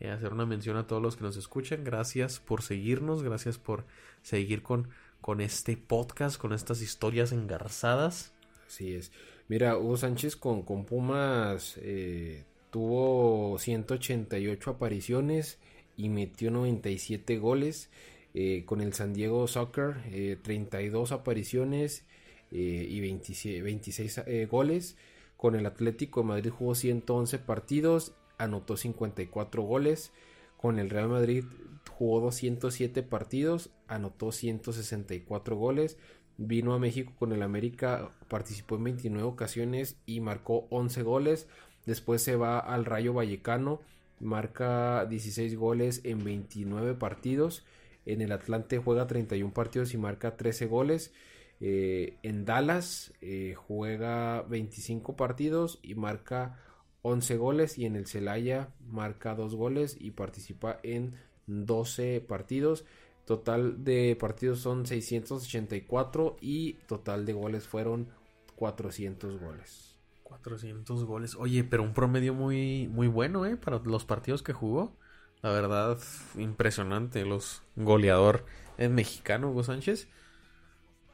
Eh, 0.00 0.10
hacer 0.10 0.32
una 0.32 0.46
mención 0.46 0.76
a 0.76 0.86
todos 0.86 1.02
los 1.02 1.16
que 1.16 1.24
nos 1.24 1.36
escuchan. 1.36 1.84
Gracias 1.84 2.40
por 2.40 2.62
seguirnos, 2.62 3.22
gracias 3.22 3.58
por 3.58 3.84
seguir 4.22 4.62
con, 4.62 4.88
con 5.20 5.40
este 5.40 5.76
podcast, 5.76 6.38
con 6.38 6.52
estas 6.52 6.82
historias 6.82 7.32
engarzadas. 7.32 8.32
Así 8.66 8.94
es. 8.94 9.12
Mira, 9.50 9.76
Hugo 9.76 9.96
Sánchez 9.96 10.36
con, 10.36 10.62
con 10.62 10.84
Pumas 10.84 11.76
eh, 11.82 12.44
tuvo 12.70 13.58
188 13.58 14.70
apariciones 14.70 15.58
y 15.96 16.08
metió 16.08 16.52
97 16.52 17.36
goles. 17.38 17.90
Eh, 18.32 18.62
con 18.64 18.80
el 18.80 18.92
San 18.92 19.12
Diego 19.12 19.48
Soccer, 19.48 19.96
32 20.42 21.10
eh, 21.10 21.14
apariciones 21.14 22.04
y 22.52 23.00
26, 23.00 24.48
goles. 24.48 24.96
Con 25.36 25.56
el 25.56 25.66
Atlético 25.66 26.20
de 26.20 26.26
Madrid 26.26 26.50
jugó 26.50 26.76
111 26.76 27.40
partidos, 27.40 28.12
anotó 28.42 28.76
54 28.76 29.62
goles. 29.62 30.12
Con 30.56 30.78
el 30.78 30.90
Real 30.90 31.08
Madrid 31.08 31.44
jugó 31.90 32.20
207 32.20 33.02
partidos, 33.02 33.70
anotó 33.86 34.32
164 34.32 35.56
goles. 35.56 35.96
Vino 36.36 36.74
a 36.74 36.78
México 36.78 37.12
con 37.18 37.32
el 37.32 37.42
América, 37.42 38.10
participó 38.28 38.76
en 38.76 38.84
29 38.84 39.26
ocasiones 39.26 39.96
y 40.06 40.20
marcó 40.20 40.66
11 40.70 41.02
goles. 41.02 41.48
Después 41.86 42.22
se 42.22 42.36
va 42.36 42.58
al 42.58 42.84
Rayo 42.84 43.14
Vallecano 43.14 43.80
marca 44.20 45.06
16 45.06 45.56
goles 45.56 46.02
en 46.04 46.22
29 46.22 46.94
partidos. 46.94 47.64
En 48.06 48.20
el 48.20 48.32
Atlante 48.32 48.78
juega 48.78 49.06
31 49.06 49.52
partidos 49.52 49.94
y 49.94 49.98
marca 49.98 50.36
13 50.36 50.66
goles. 50.66 51.12
Eh, 51.60 52.16
en 52.22 52.44
Dallas 52.44 53.12
eh, 53.20 53.54
juega 53.56 54.42
25 54.42 55.16
partidos 55.16 55.78
y 55.82 55.94
marca 55.94 56.58
11 57.02 57.36
goles. 57.36 57.78
Y 57.78 57.86
en 57.86 57.96
el 57.96 58.06
Celaya 58.06 58.68
marca 58.86 59.34
2 59.34 59.54
goles 59.54 59.96
y 59.98 60.12
participa 60.12 60.78
en 60.82 61.14
12 61.46 62.20
partidos. 62.26 62.84
Total 63.24 63.84
de 63.84 64.16
partidos 64.18 64.60
son 64.60 64.86
684 64.86 66.36
y 66.40 66.74
total 66.86 67.26
de 67.26 67.32
goles 67.32 67.66
fueron 67.66 68.08
400 68.56 69.40
goles. 69.40 69.96
400 70.24 71.04
goles. 71.04 71.36
Oye, 71.36 71.64
pero 71.64 71.82
un 71.82 71.92
promedio 71.92 72.34
muy, 72.34 72.88
muy 72.88 73.08
bueno, 73.08 73.46
¿eh? 73.46 73.56
Para 73.56 73.78
los 73.78 74.04
partidos 74.04 74.42
que 74.42 74.52
jugó. 74.52 74.96
La 75.42 75.50
verdad, 75.50 75.98
impresionante. 76.36 77.24
Los 77.24 77.62
goleador 77.76 78.44
en 78.78 78.94
mexicano, 78.94 79.50
Hugo 79.50 79.62
Sánchez. 79.62 80.08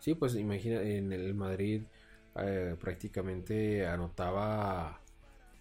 Sí, 0.00 0.14
pues 0.14 0.36
imagina, 0.36 0.80
en 0.82 1.12
el 1.12 1.34
Madrid 1.34 1.82
eh, 2.36 2.76
prácticamente 2.80 3.86
anotaba 3.86 5.00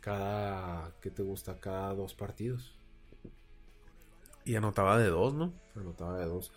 cada, 0.05 0.93
¿qué 1.01 1.09
te 1.09 1.23
gusta? 1.23 1.59
Cada 1.59 1.95
dos 1.95 2.13
partidos. 2.13 2.75
Y 4.45 4.53
anotaba 4.53 4.99
de 4.99 5.07
dos, 5.07 5.33
¿no? 5.33 5.51
Anotaba 5.73 6.19
de 6.19 6.25
dos. 6.25 6.51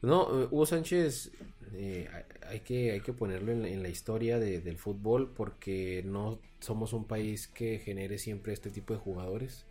No, 0.00 0.42
eh, 0.42 0.48
Hugo 0.50 0.66
Sánchez 0.66 1.30
eh, 1.74 2.10
hay, 2.44 2.58
que, 2.60 2.90
hay 2.90 3.00
que 3.00 3.12
ponerlo 3.12 3.52
en, 3.52 3.82
la 3.84 3.88
historia 3.88 4.40
del 4.40 4.76
fútbol 4.78 5.32
porque 5.32 6.02
no 6.04 6.40
somos 6.58 6.92
un 6.92 7.04
país 7.04 7.46
que 7.46 7.78
genere 7.78 8.18
siempre 8.18 8.52
este 8.52 8.70
tipo 8.70 8.94
de 8.94 8.98
jugadores. 8.98 9.64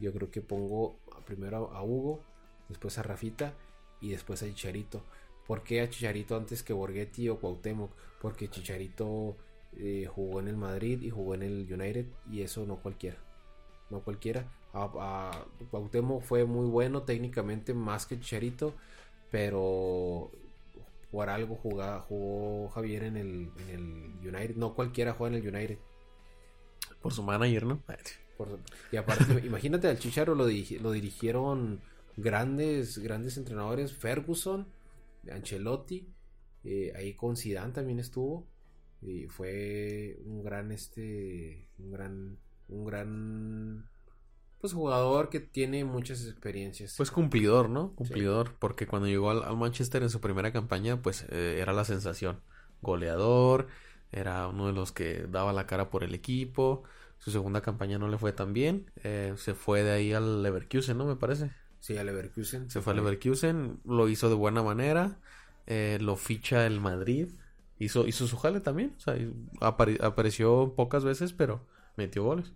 Yo 0.00 0.14
creo 0.14 0.30
que 0.30 0.40
pongo 0.40 0.98
primero 1.26 1.70
a, 1.74 1.82
Hugo, 1.82 2.22
después 2.70 2.96
a 2.96 3.02
Rafita 3.02 3.52
y 4.00 4.08
después 4.08 4.42
a 4.42 4.46
Chicharito. 4.46 5.04
¿Por 5.46 5.62
qué 5.62 5.82
a 5.82 5.90
Chicharito 5.90 6.34
antes 6.34 6.62
que 6.62 6.72
Borghetti 6.72 7.28
o 7.28 7.38
Cuauhtémoc? 7.38 7.90
Porque 8.22 8.48
Chicharito 8.48 9.36
eh, 9.76 10.06
jugó 10.06 10.40
en 10.40 10.48
el 10.48 10.56
Madrid 10.56 11.02
y 11.02 11.10
jugó 11.10 11.34
en 11.34 11.42
el 11.42 11.72
United 11.72 12.06
y 12.30 12.42
eso 12.42 12.66
no 12.66 12.76
cualquiera. 12.76 13.18
No 13.90 14.00
cualquiera. 14.00 14.50
A, 14.72 15.46
Cuauhtémoc 15.70 16.22
fue 16.22 16.44
muy 16.44 16.66
bueno 16.66 17.02
técnicamente 17.02 17.72
más 17.72 18.04
que 18.04 18.20
Chicharito 18.20 18.74
pero 19.30 20.30
por 21.10 21.28
algo 21.28 21.56
jugó 21.56 22.68
Javier 22.70 23.04
en 23.04 23.16
el, 23.16 23.50
United. 24.22 24.56
No 24.56 24.74
cualquiera 24.74 25.12
juega 25.12 25.36
en 25.36 25.42
el 25.42 25.54
United. 25.54 25.78
Por 27.00 27.12
su 27.12 27.22
manager, 27.22 27.66
¿no? 27.66 27.82
y 28.92 28.96
aparte, 28.96 29.24
imagínate 29.46 29.88
al 29.88 29.98
Chicharo 29.98 30.34
lo, 30.34 30.44
lo 30.44 30.92
dirigieron 30.92 31.80
grandes, 32.16 32.98
grandes 32.98 33.36
entrenadores. 33.36 33.94
Ferguson, 33.94 34.66
Ancelotti, 35.30 36.06
eh, 36.64 36.92
ahí 36.96 37.14
con 37.14 37.36
Zidane 37.36 37.72
también 37.72 37.98
estuvo. 37.98 38.46
Y 39.02 39.26
fue 39.26 40.18
un 40.24 40.42
gran, 40.42 40.72
este, 40.72 41.68
un 41.78 41.90
gran 41.90 42.38
un 42.68 42.84
gran 42.84 43.88
pues 44.60 44.72
jugador 44.72 45.28
que 45.28 45.40
tiene 45.40 45.84
muchas 45.84 46.26
experiencias. 46.26 46.94
Pues 46.96 47.10
cumplidor, 47.10 47.68
¿no? 47.68 47.92
Cumplidor, 47.94 48.54
porque 48.58 48.86
cuando 48.86 49.06
llegó 49.06 49.30
al, 49.30 49.56
Manchester 49.56 50.02
en 50.02 50.10
su 50.10 50.20
primera 50.20 50.52
campaña, 50.52 51.00
pues 51.02 51.26
eh, 51.28 51.58
era 51.60 51.72
la 51.72 51.84
sensación. 51.84 52.40
Goleador, 52.80 53.68
era 54.12 54.48
uno 54.48 54.66
de 54.66 54.72
los 54.72 54.92
que 54.92 55.26
daba 55.30 55.52
la 55.52 55.66
cara 55.66 55.90
por 55.90 56.02
el 56.04 56.14
equipo. 56.14 56.84
Su 57.18 57.30
segunda 57.30 57.60
campaña 57.60 57.98
no 57.98 58.08
le 58.08 58.18
fue 58.18 58.32
tan 58.32 58.52
bien. 58.52 58.90
Eh, 59.04 59.34
se 59.36 59.54
fue 59.54 59.82
de 59.82 59.92
ahí 59.92 60.12
al 60.12 60.42
Leverkusen, 60.42 60.96
¿no? 60.96 61.04
Me 61.04 61.16
parece. 61.16 61.50
Sí, 61.80 61.96
al 61.98 62.06
Leverkusen. 62.06 62.70
Se, 62.70 62.80
fue 62.80 62.92
al 62.92 62.98
Leverkusen, 62.98 63.80
lo 63.84 64.08
hizo 64.08 64.28
de 64.28 64.34
buena 64.34 64.62
manera. 64.62 65.18
Eh, 65.66 65.98
lo 66.00 66.16
ficha 66.16 66.66
el 66.66 66.80
Madrid. 66.80 67.28
Hizo, 67.78 68.06
hizo 68.06 68.26
su 68.26 68.36
jale 68.36 68.60
también. 68.60 68.94
O 68.96 69.00
sea, 69.00 69.16
apareció 69.60 70.74
pocas 70.74 71.04
veces, 71.04 71.32
pero 71.32 71.60
metió 71.96 72.24
goles. 72.24 72.52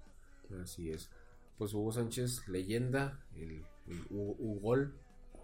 Así 0.63 0.91
es. 0.91 1.11
Pues 1.59 1.75
Hugo 1.75 1.93
Sánchez, 1.93 2.49
leyenda, 2.49 3.21
el, 3.37 3.63
Hugo, 4.09 4.61
Gol. 4.61 4.95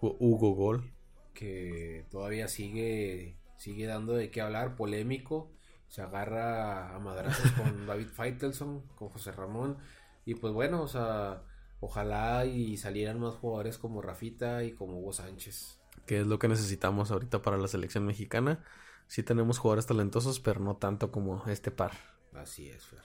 Hugo 0.01 0.55
Gol. 0.55 0.91
Que 1.33 2.05
todavía 2.09 2.47
sigue, 2.47 3.37
sigue 3.57 3.85
dando 3.85 4.13
de 4.13 4.31
qué 4.31 4.41
hablar, 4.41 4.75
polémico 4.75 5.51
se 5.87 6.01
agarra 6.01 6.95
a 6.95 6.99
madrazos 6.99 7.51
con 7.51 7.85
David 7.87 8.07
Feitelson, 8.07 8.81
con 8.95 9.09
José 9.09 9.31
Ramón. 9.31 9.77
Y 10.25 10.35
pues 10.35 10.53
bueno, 10.53 10.81
o 10.81 10.87
sea, 10.87 11.43
ojalá 11.79 12.45
y 12.45 12.77
salieran 12.77 13.19
más 13.19 13.35
jugadores 13.35 13.77
como 13.77 14.01
Rafita 14.01 14.63
y 14.63 14.73
como 14.73 14.99
Hugo 14.99 15.13
Sánchez. 15.13 15.79
Que 16.05 16.21
es 16.21 16.27
lo 16.27 16.39
que 16.39 16.47
necesitamos 16.47 17.11
ahorita 17.11 17.41
para 17.41 17.57
la 17.57 17.67
selección 17.67 18.05
mexicana. 18.05 18.63
Sí 19.07 19.23
tenemos 19.23 19.57
jugadores 19.57 19.85
talentosos, 19.85 20.39
pero 20.39 20.59
no 20.59 20.75
tanto 20.75 21.11
como 21.11 21.43
este 21.47 21.71
par. 21.71 21.91
Así 22.33 22.69
es, 22.69 22.85
Fer. 22.85 22.99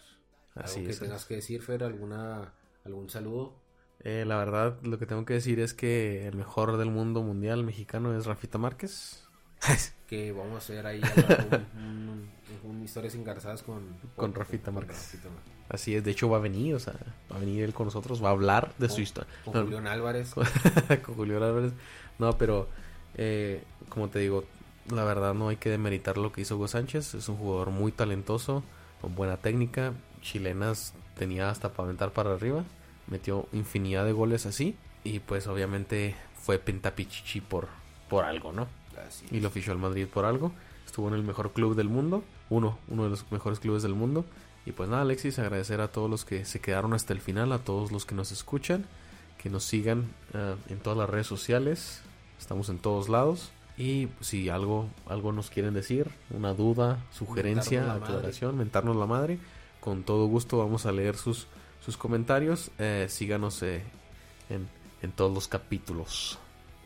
Así 0.55 0.81
¿Algo 0.81 0.93
que 0.93 0.99
tengas 0.99 1.25
que 1.25 1.35
decir, 1.37 1.63
Fer? 1.63 1.85
¿Alguna, 1.85 2.53
¿Algún 2.85 3.09
saludo? 3.09 3.55
Eh, 4.01 4.25
la 4.27 4.37
verdad, 4.37 4.79
lo 4.83 4.99
que 4.99 5.07
tengo 5.07 5.25
que 5.25 5.35
decir 5.35 5.61
es 5.61 5.75
que 5.75 6.27
el 6.27 6.35
mejor 6.35 6.77
del 6.77 6.91
mundo 6.91 7.23
mundial 7.23 7.65
mexicano 7.65 8.17
es 8.17 8.27
Rafita 8.27 8.59
Márquez. 8.59 9.29
que 10.09 10.33
vamos 10.33 10.55
a 10.55 10.59
hacer 10.59 10.87
ahí 10.87 11.01
un, 12.65 12.83
historias 12.83 13.15
engarzadas 13.15 13.63
con, 13.63 13.97
con, 14.17 14.35
Rafita 14.35 14.71
Márquez. 14.71 15.17
Así 15.69 15.95
es, 15.95 16.05
de 16.05 16.11
hecho 16.11 16.29
va 16.29 16.39
a 16.39 16.41
venir, 16.41 16.75
o 16.75 16.81
sea, 16.81 16.95
va 17.31 17.37
a 17.37 17.39
venir 17.39 17.63
él 17.63 17.73
con 17.73 17.87
nosotros, 17.87 18.23
va 18.23 18.29
a 18.29 18.33
hablar 18.33 18.75
de 18.79 18.89
su 18.89 19.01
historia. 19.01 19.33
Con 19.45 19.65
Julián 19.65 19.87
Álvarez. 19.87 20.35
con 21.05 21.15
Julián 21.15 21.43
Álvarez. 21.43 21.73
No, 22.19 22.37
pero 22.37 22.69
eh, 23.15 23.63
como 23.89 24.11
te 24.11 24.19
digo, 24.19 24.45
la 24.91 25.05
verdad 25.05 25.35
no 25.35 25.49
hay 25.49 25.57
que 25.57 25.71
demeritar 25.71 26.19
lo 26.19 26.33
que 26.33 26.43
hizo 26.43 26.57
Hugo 26.57 26.69
Sánchez. 26.69 27.15
Es 27.15 27.29
un 27.29 27.37
jugador 27.37 27.71
muy 27.71 27.93
talentoso, 27.93 28.63
con 29.01 29.15
buena 29.15 29.37
técnica. 29.37 29.93
Chilenas 30.21 30.95
tenía 31.17 31.51
hasta 31.51 31.71
para 31.73 31.87
aventar 31.87 32.13
para 32.13 32.33
arriba. 32.33 32.65
Metió 33.07 33.49
infinidad 33.53 34.05
de 34.05 34.13
goles 34.13 34.47
así. 34.47 34.77
Y 35.05 35.19
pues 35.21 35.47
obviamente 35.47 36.15
fue 36.41 36.59
pentapichichi 36.59 37.41
por, 37.41 37.69
por 38.09 38.25
algo, 38.25 38.53
¿no? 38.53 38.67
y 39.31 39.41
lo 39.41 39.51
fichó 39.51 39.73
al 39.73 39.79
Madrid 39.79 40.07
por 40.07 40.25
algo. 40.25 40.53
Estuvo 40.87 41.09
en 41.09 41.15
el 41.15 41.23
mejor 41.23 41.53
club 41.53 41.75
del 41.75 41.89
mundo, 41.89 42.23
uno, 42.51 42.79
uno 42.89 43.05
de 43.05 43.11
los 43.11 43.31
mejores 43.33 43.61
clubes 43.61 43.83
del 43.83 43.95
mundo. 43.95 44.25
Y 44.67 44.73
pues 44.73 44.89
nada, 44.89 45.03
Alexis, 45.03 45.39
agradecer 45.39 45.81
a 45.81 45.89
todos 45.89 46.11
los 46.11 46.25
que 46.25 46.45
se 46.45 46.61
quedaron 46.61 46.93
hasta 46.95 47.13
el 47.13 47.21
final, 47.21 47.53
a 47.53 47.59
todos 47.59 47.91
los 47.91 48.05
que 48.05 48.15
nos 48.15 48.31
escuchan, 48.31 48.87
que 49.39 49.51
nos 49.51 49.65
sigan 49.65 50.13
eh, 50.35 50.55
en 50.69 50.79
todas 50.79 50.99
las 50.99 51.11
redes 51.11 51.27
sociales. 51.27 52.01
Estamos 52.39 52.69
en 52.69 52.79
todos 52.79 53.09
lados. 53.09 53.51
Y 53.79 54.09
si 54.21 54.49
algo, 54.49 54.89
algo 55.07 55.33
nos 55.33 55.51
quieren 55.51 55.75
decir, 55.75 56.11
una 56.31 56.53
duda, 56.53 57.05
sugerencia, 57.11 57.93
aclaración, 57.93 58.57
mentarnos 58.59 58.97
la 58.97 59.07
madre, 59.07 59.39
con 59.81 60.03
todo 60.03 60.27
gusto 60.27 60.59
vamos 60.59 60.87
a 60.87 60.93
leer 60.93 61.17
sus, 61.17 61.47
sus 61.85 61.97
comentarios. 61.97 62.71
Eh, 62.79 63.07
síganos 63.09 63.63
eh, 63.63 63.83
en, 64.51 64.69
en 65.01 65.13
todos 65.13 65.33
los 65.33 65.49
capítulos. 65.49 66.39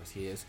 Así 0.02 0.26
es 0.26 0.47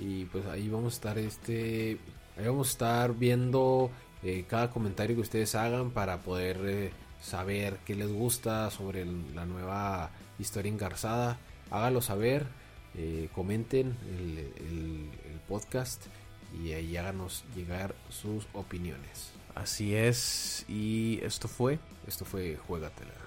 y 0.00 0.24
pues 0.26 0.46
ahí 0.46 0.68
vamos 0.68 0.94
a 0.94 0.96
estar 0.96 1.18
este 1.18 1.98
ahí 2.36 2.46
vamos 2.46 2.68
a 2.68 2.70
estar 2.70 3.14
viendo 3.14 3.90
eh, 4.22 4.44
cada 4.48 4.70
comentario 4.70 5.16
que 5.16 5.22
ustedes 5.22 5.54
hagan 5.54 5.90
para 5.90 6.22
poder 6.22 6.58
eh, 6.64 6.90
saber 7.20 7.78
qué 7.84 7.94
les 7.94 8.10
gusta 8.10 8.70
sobre 8.70 9.04
la 9.34 9.44
nueva 9.44 10.10
historia 10.38 10.72
engarzada 10.72 11.38
háganlo 11.70 12.00
saber 12.00 12.46
comenten 13.34 13.96
el, 14.08 14.38
el, 14.56 15.10
podcast 15.50 16.06
y 16.62 16.72
ahí 16.74 16.96
háganos 16.96 17.44
llegar 17.56 17.96
sus 18.08 18.46
opiniones. 18.52 19.32
Así 19.56 19.96
es 19.96 20.64
y 20.68 21.18
esto 21.24 21.48
fue 21.48 21.80
esto 22.06 22.24
fue 22.24 22.56
Juegatela 22.56 23.19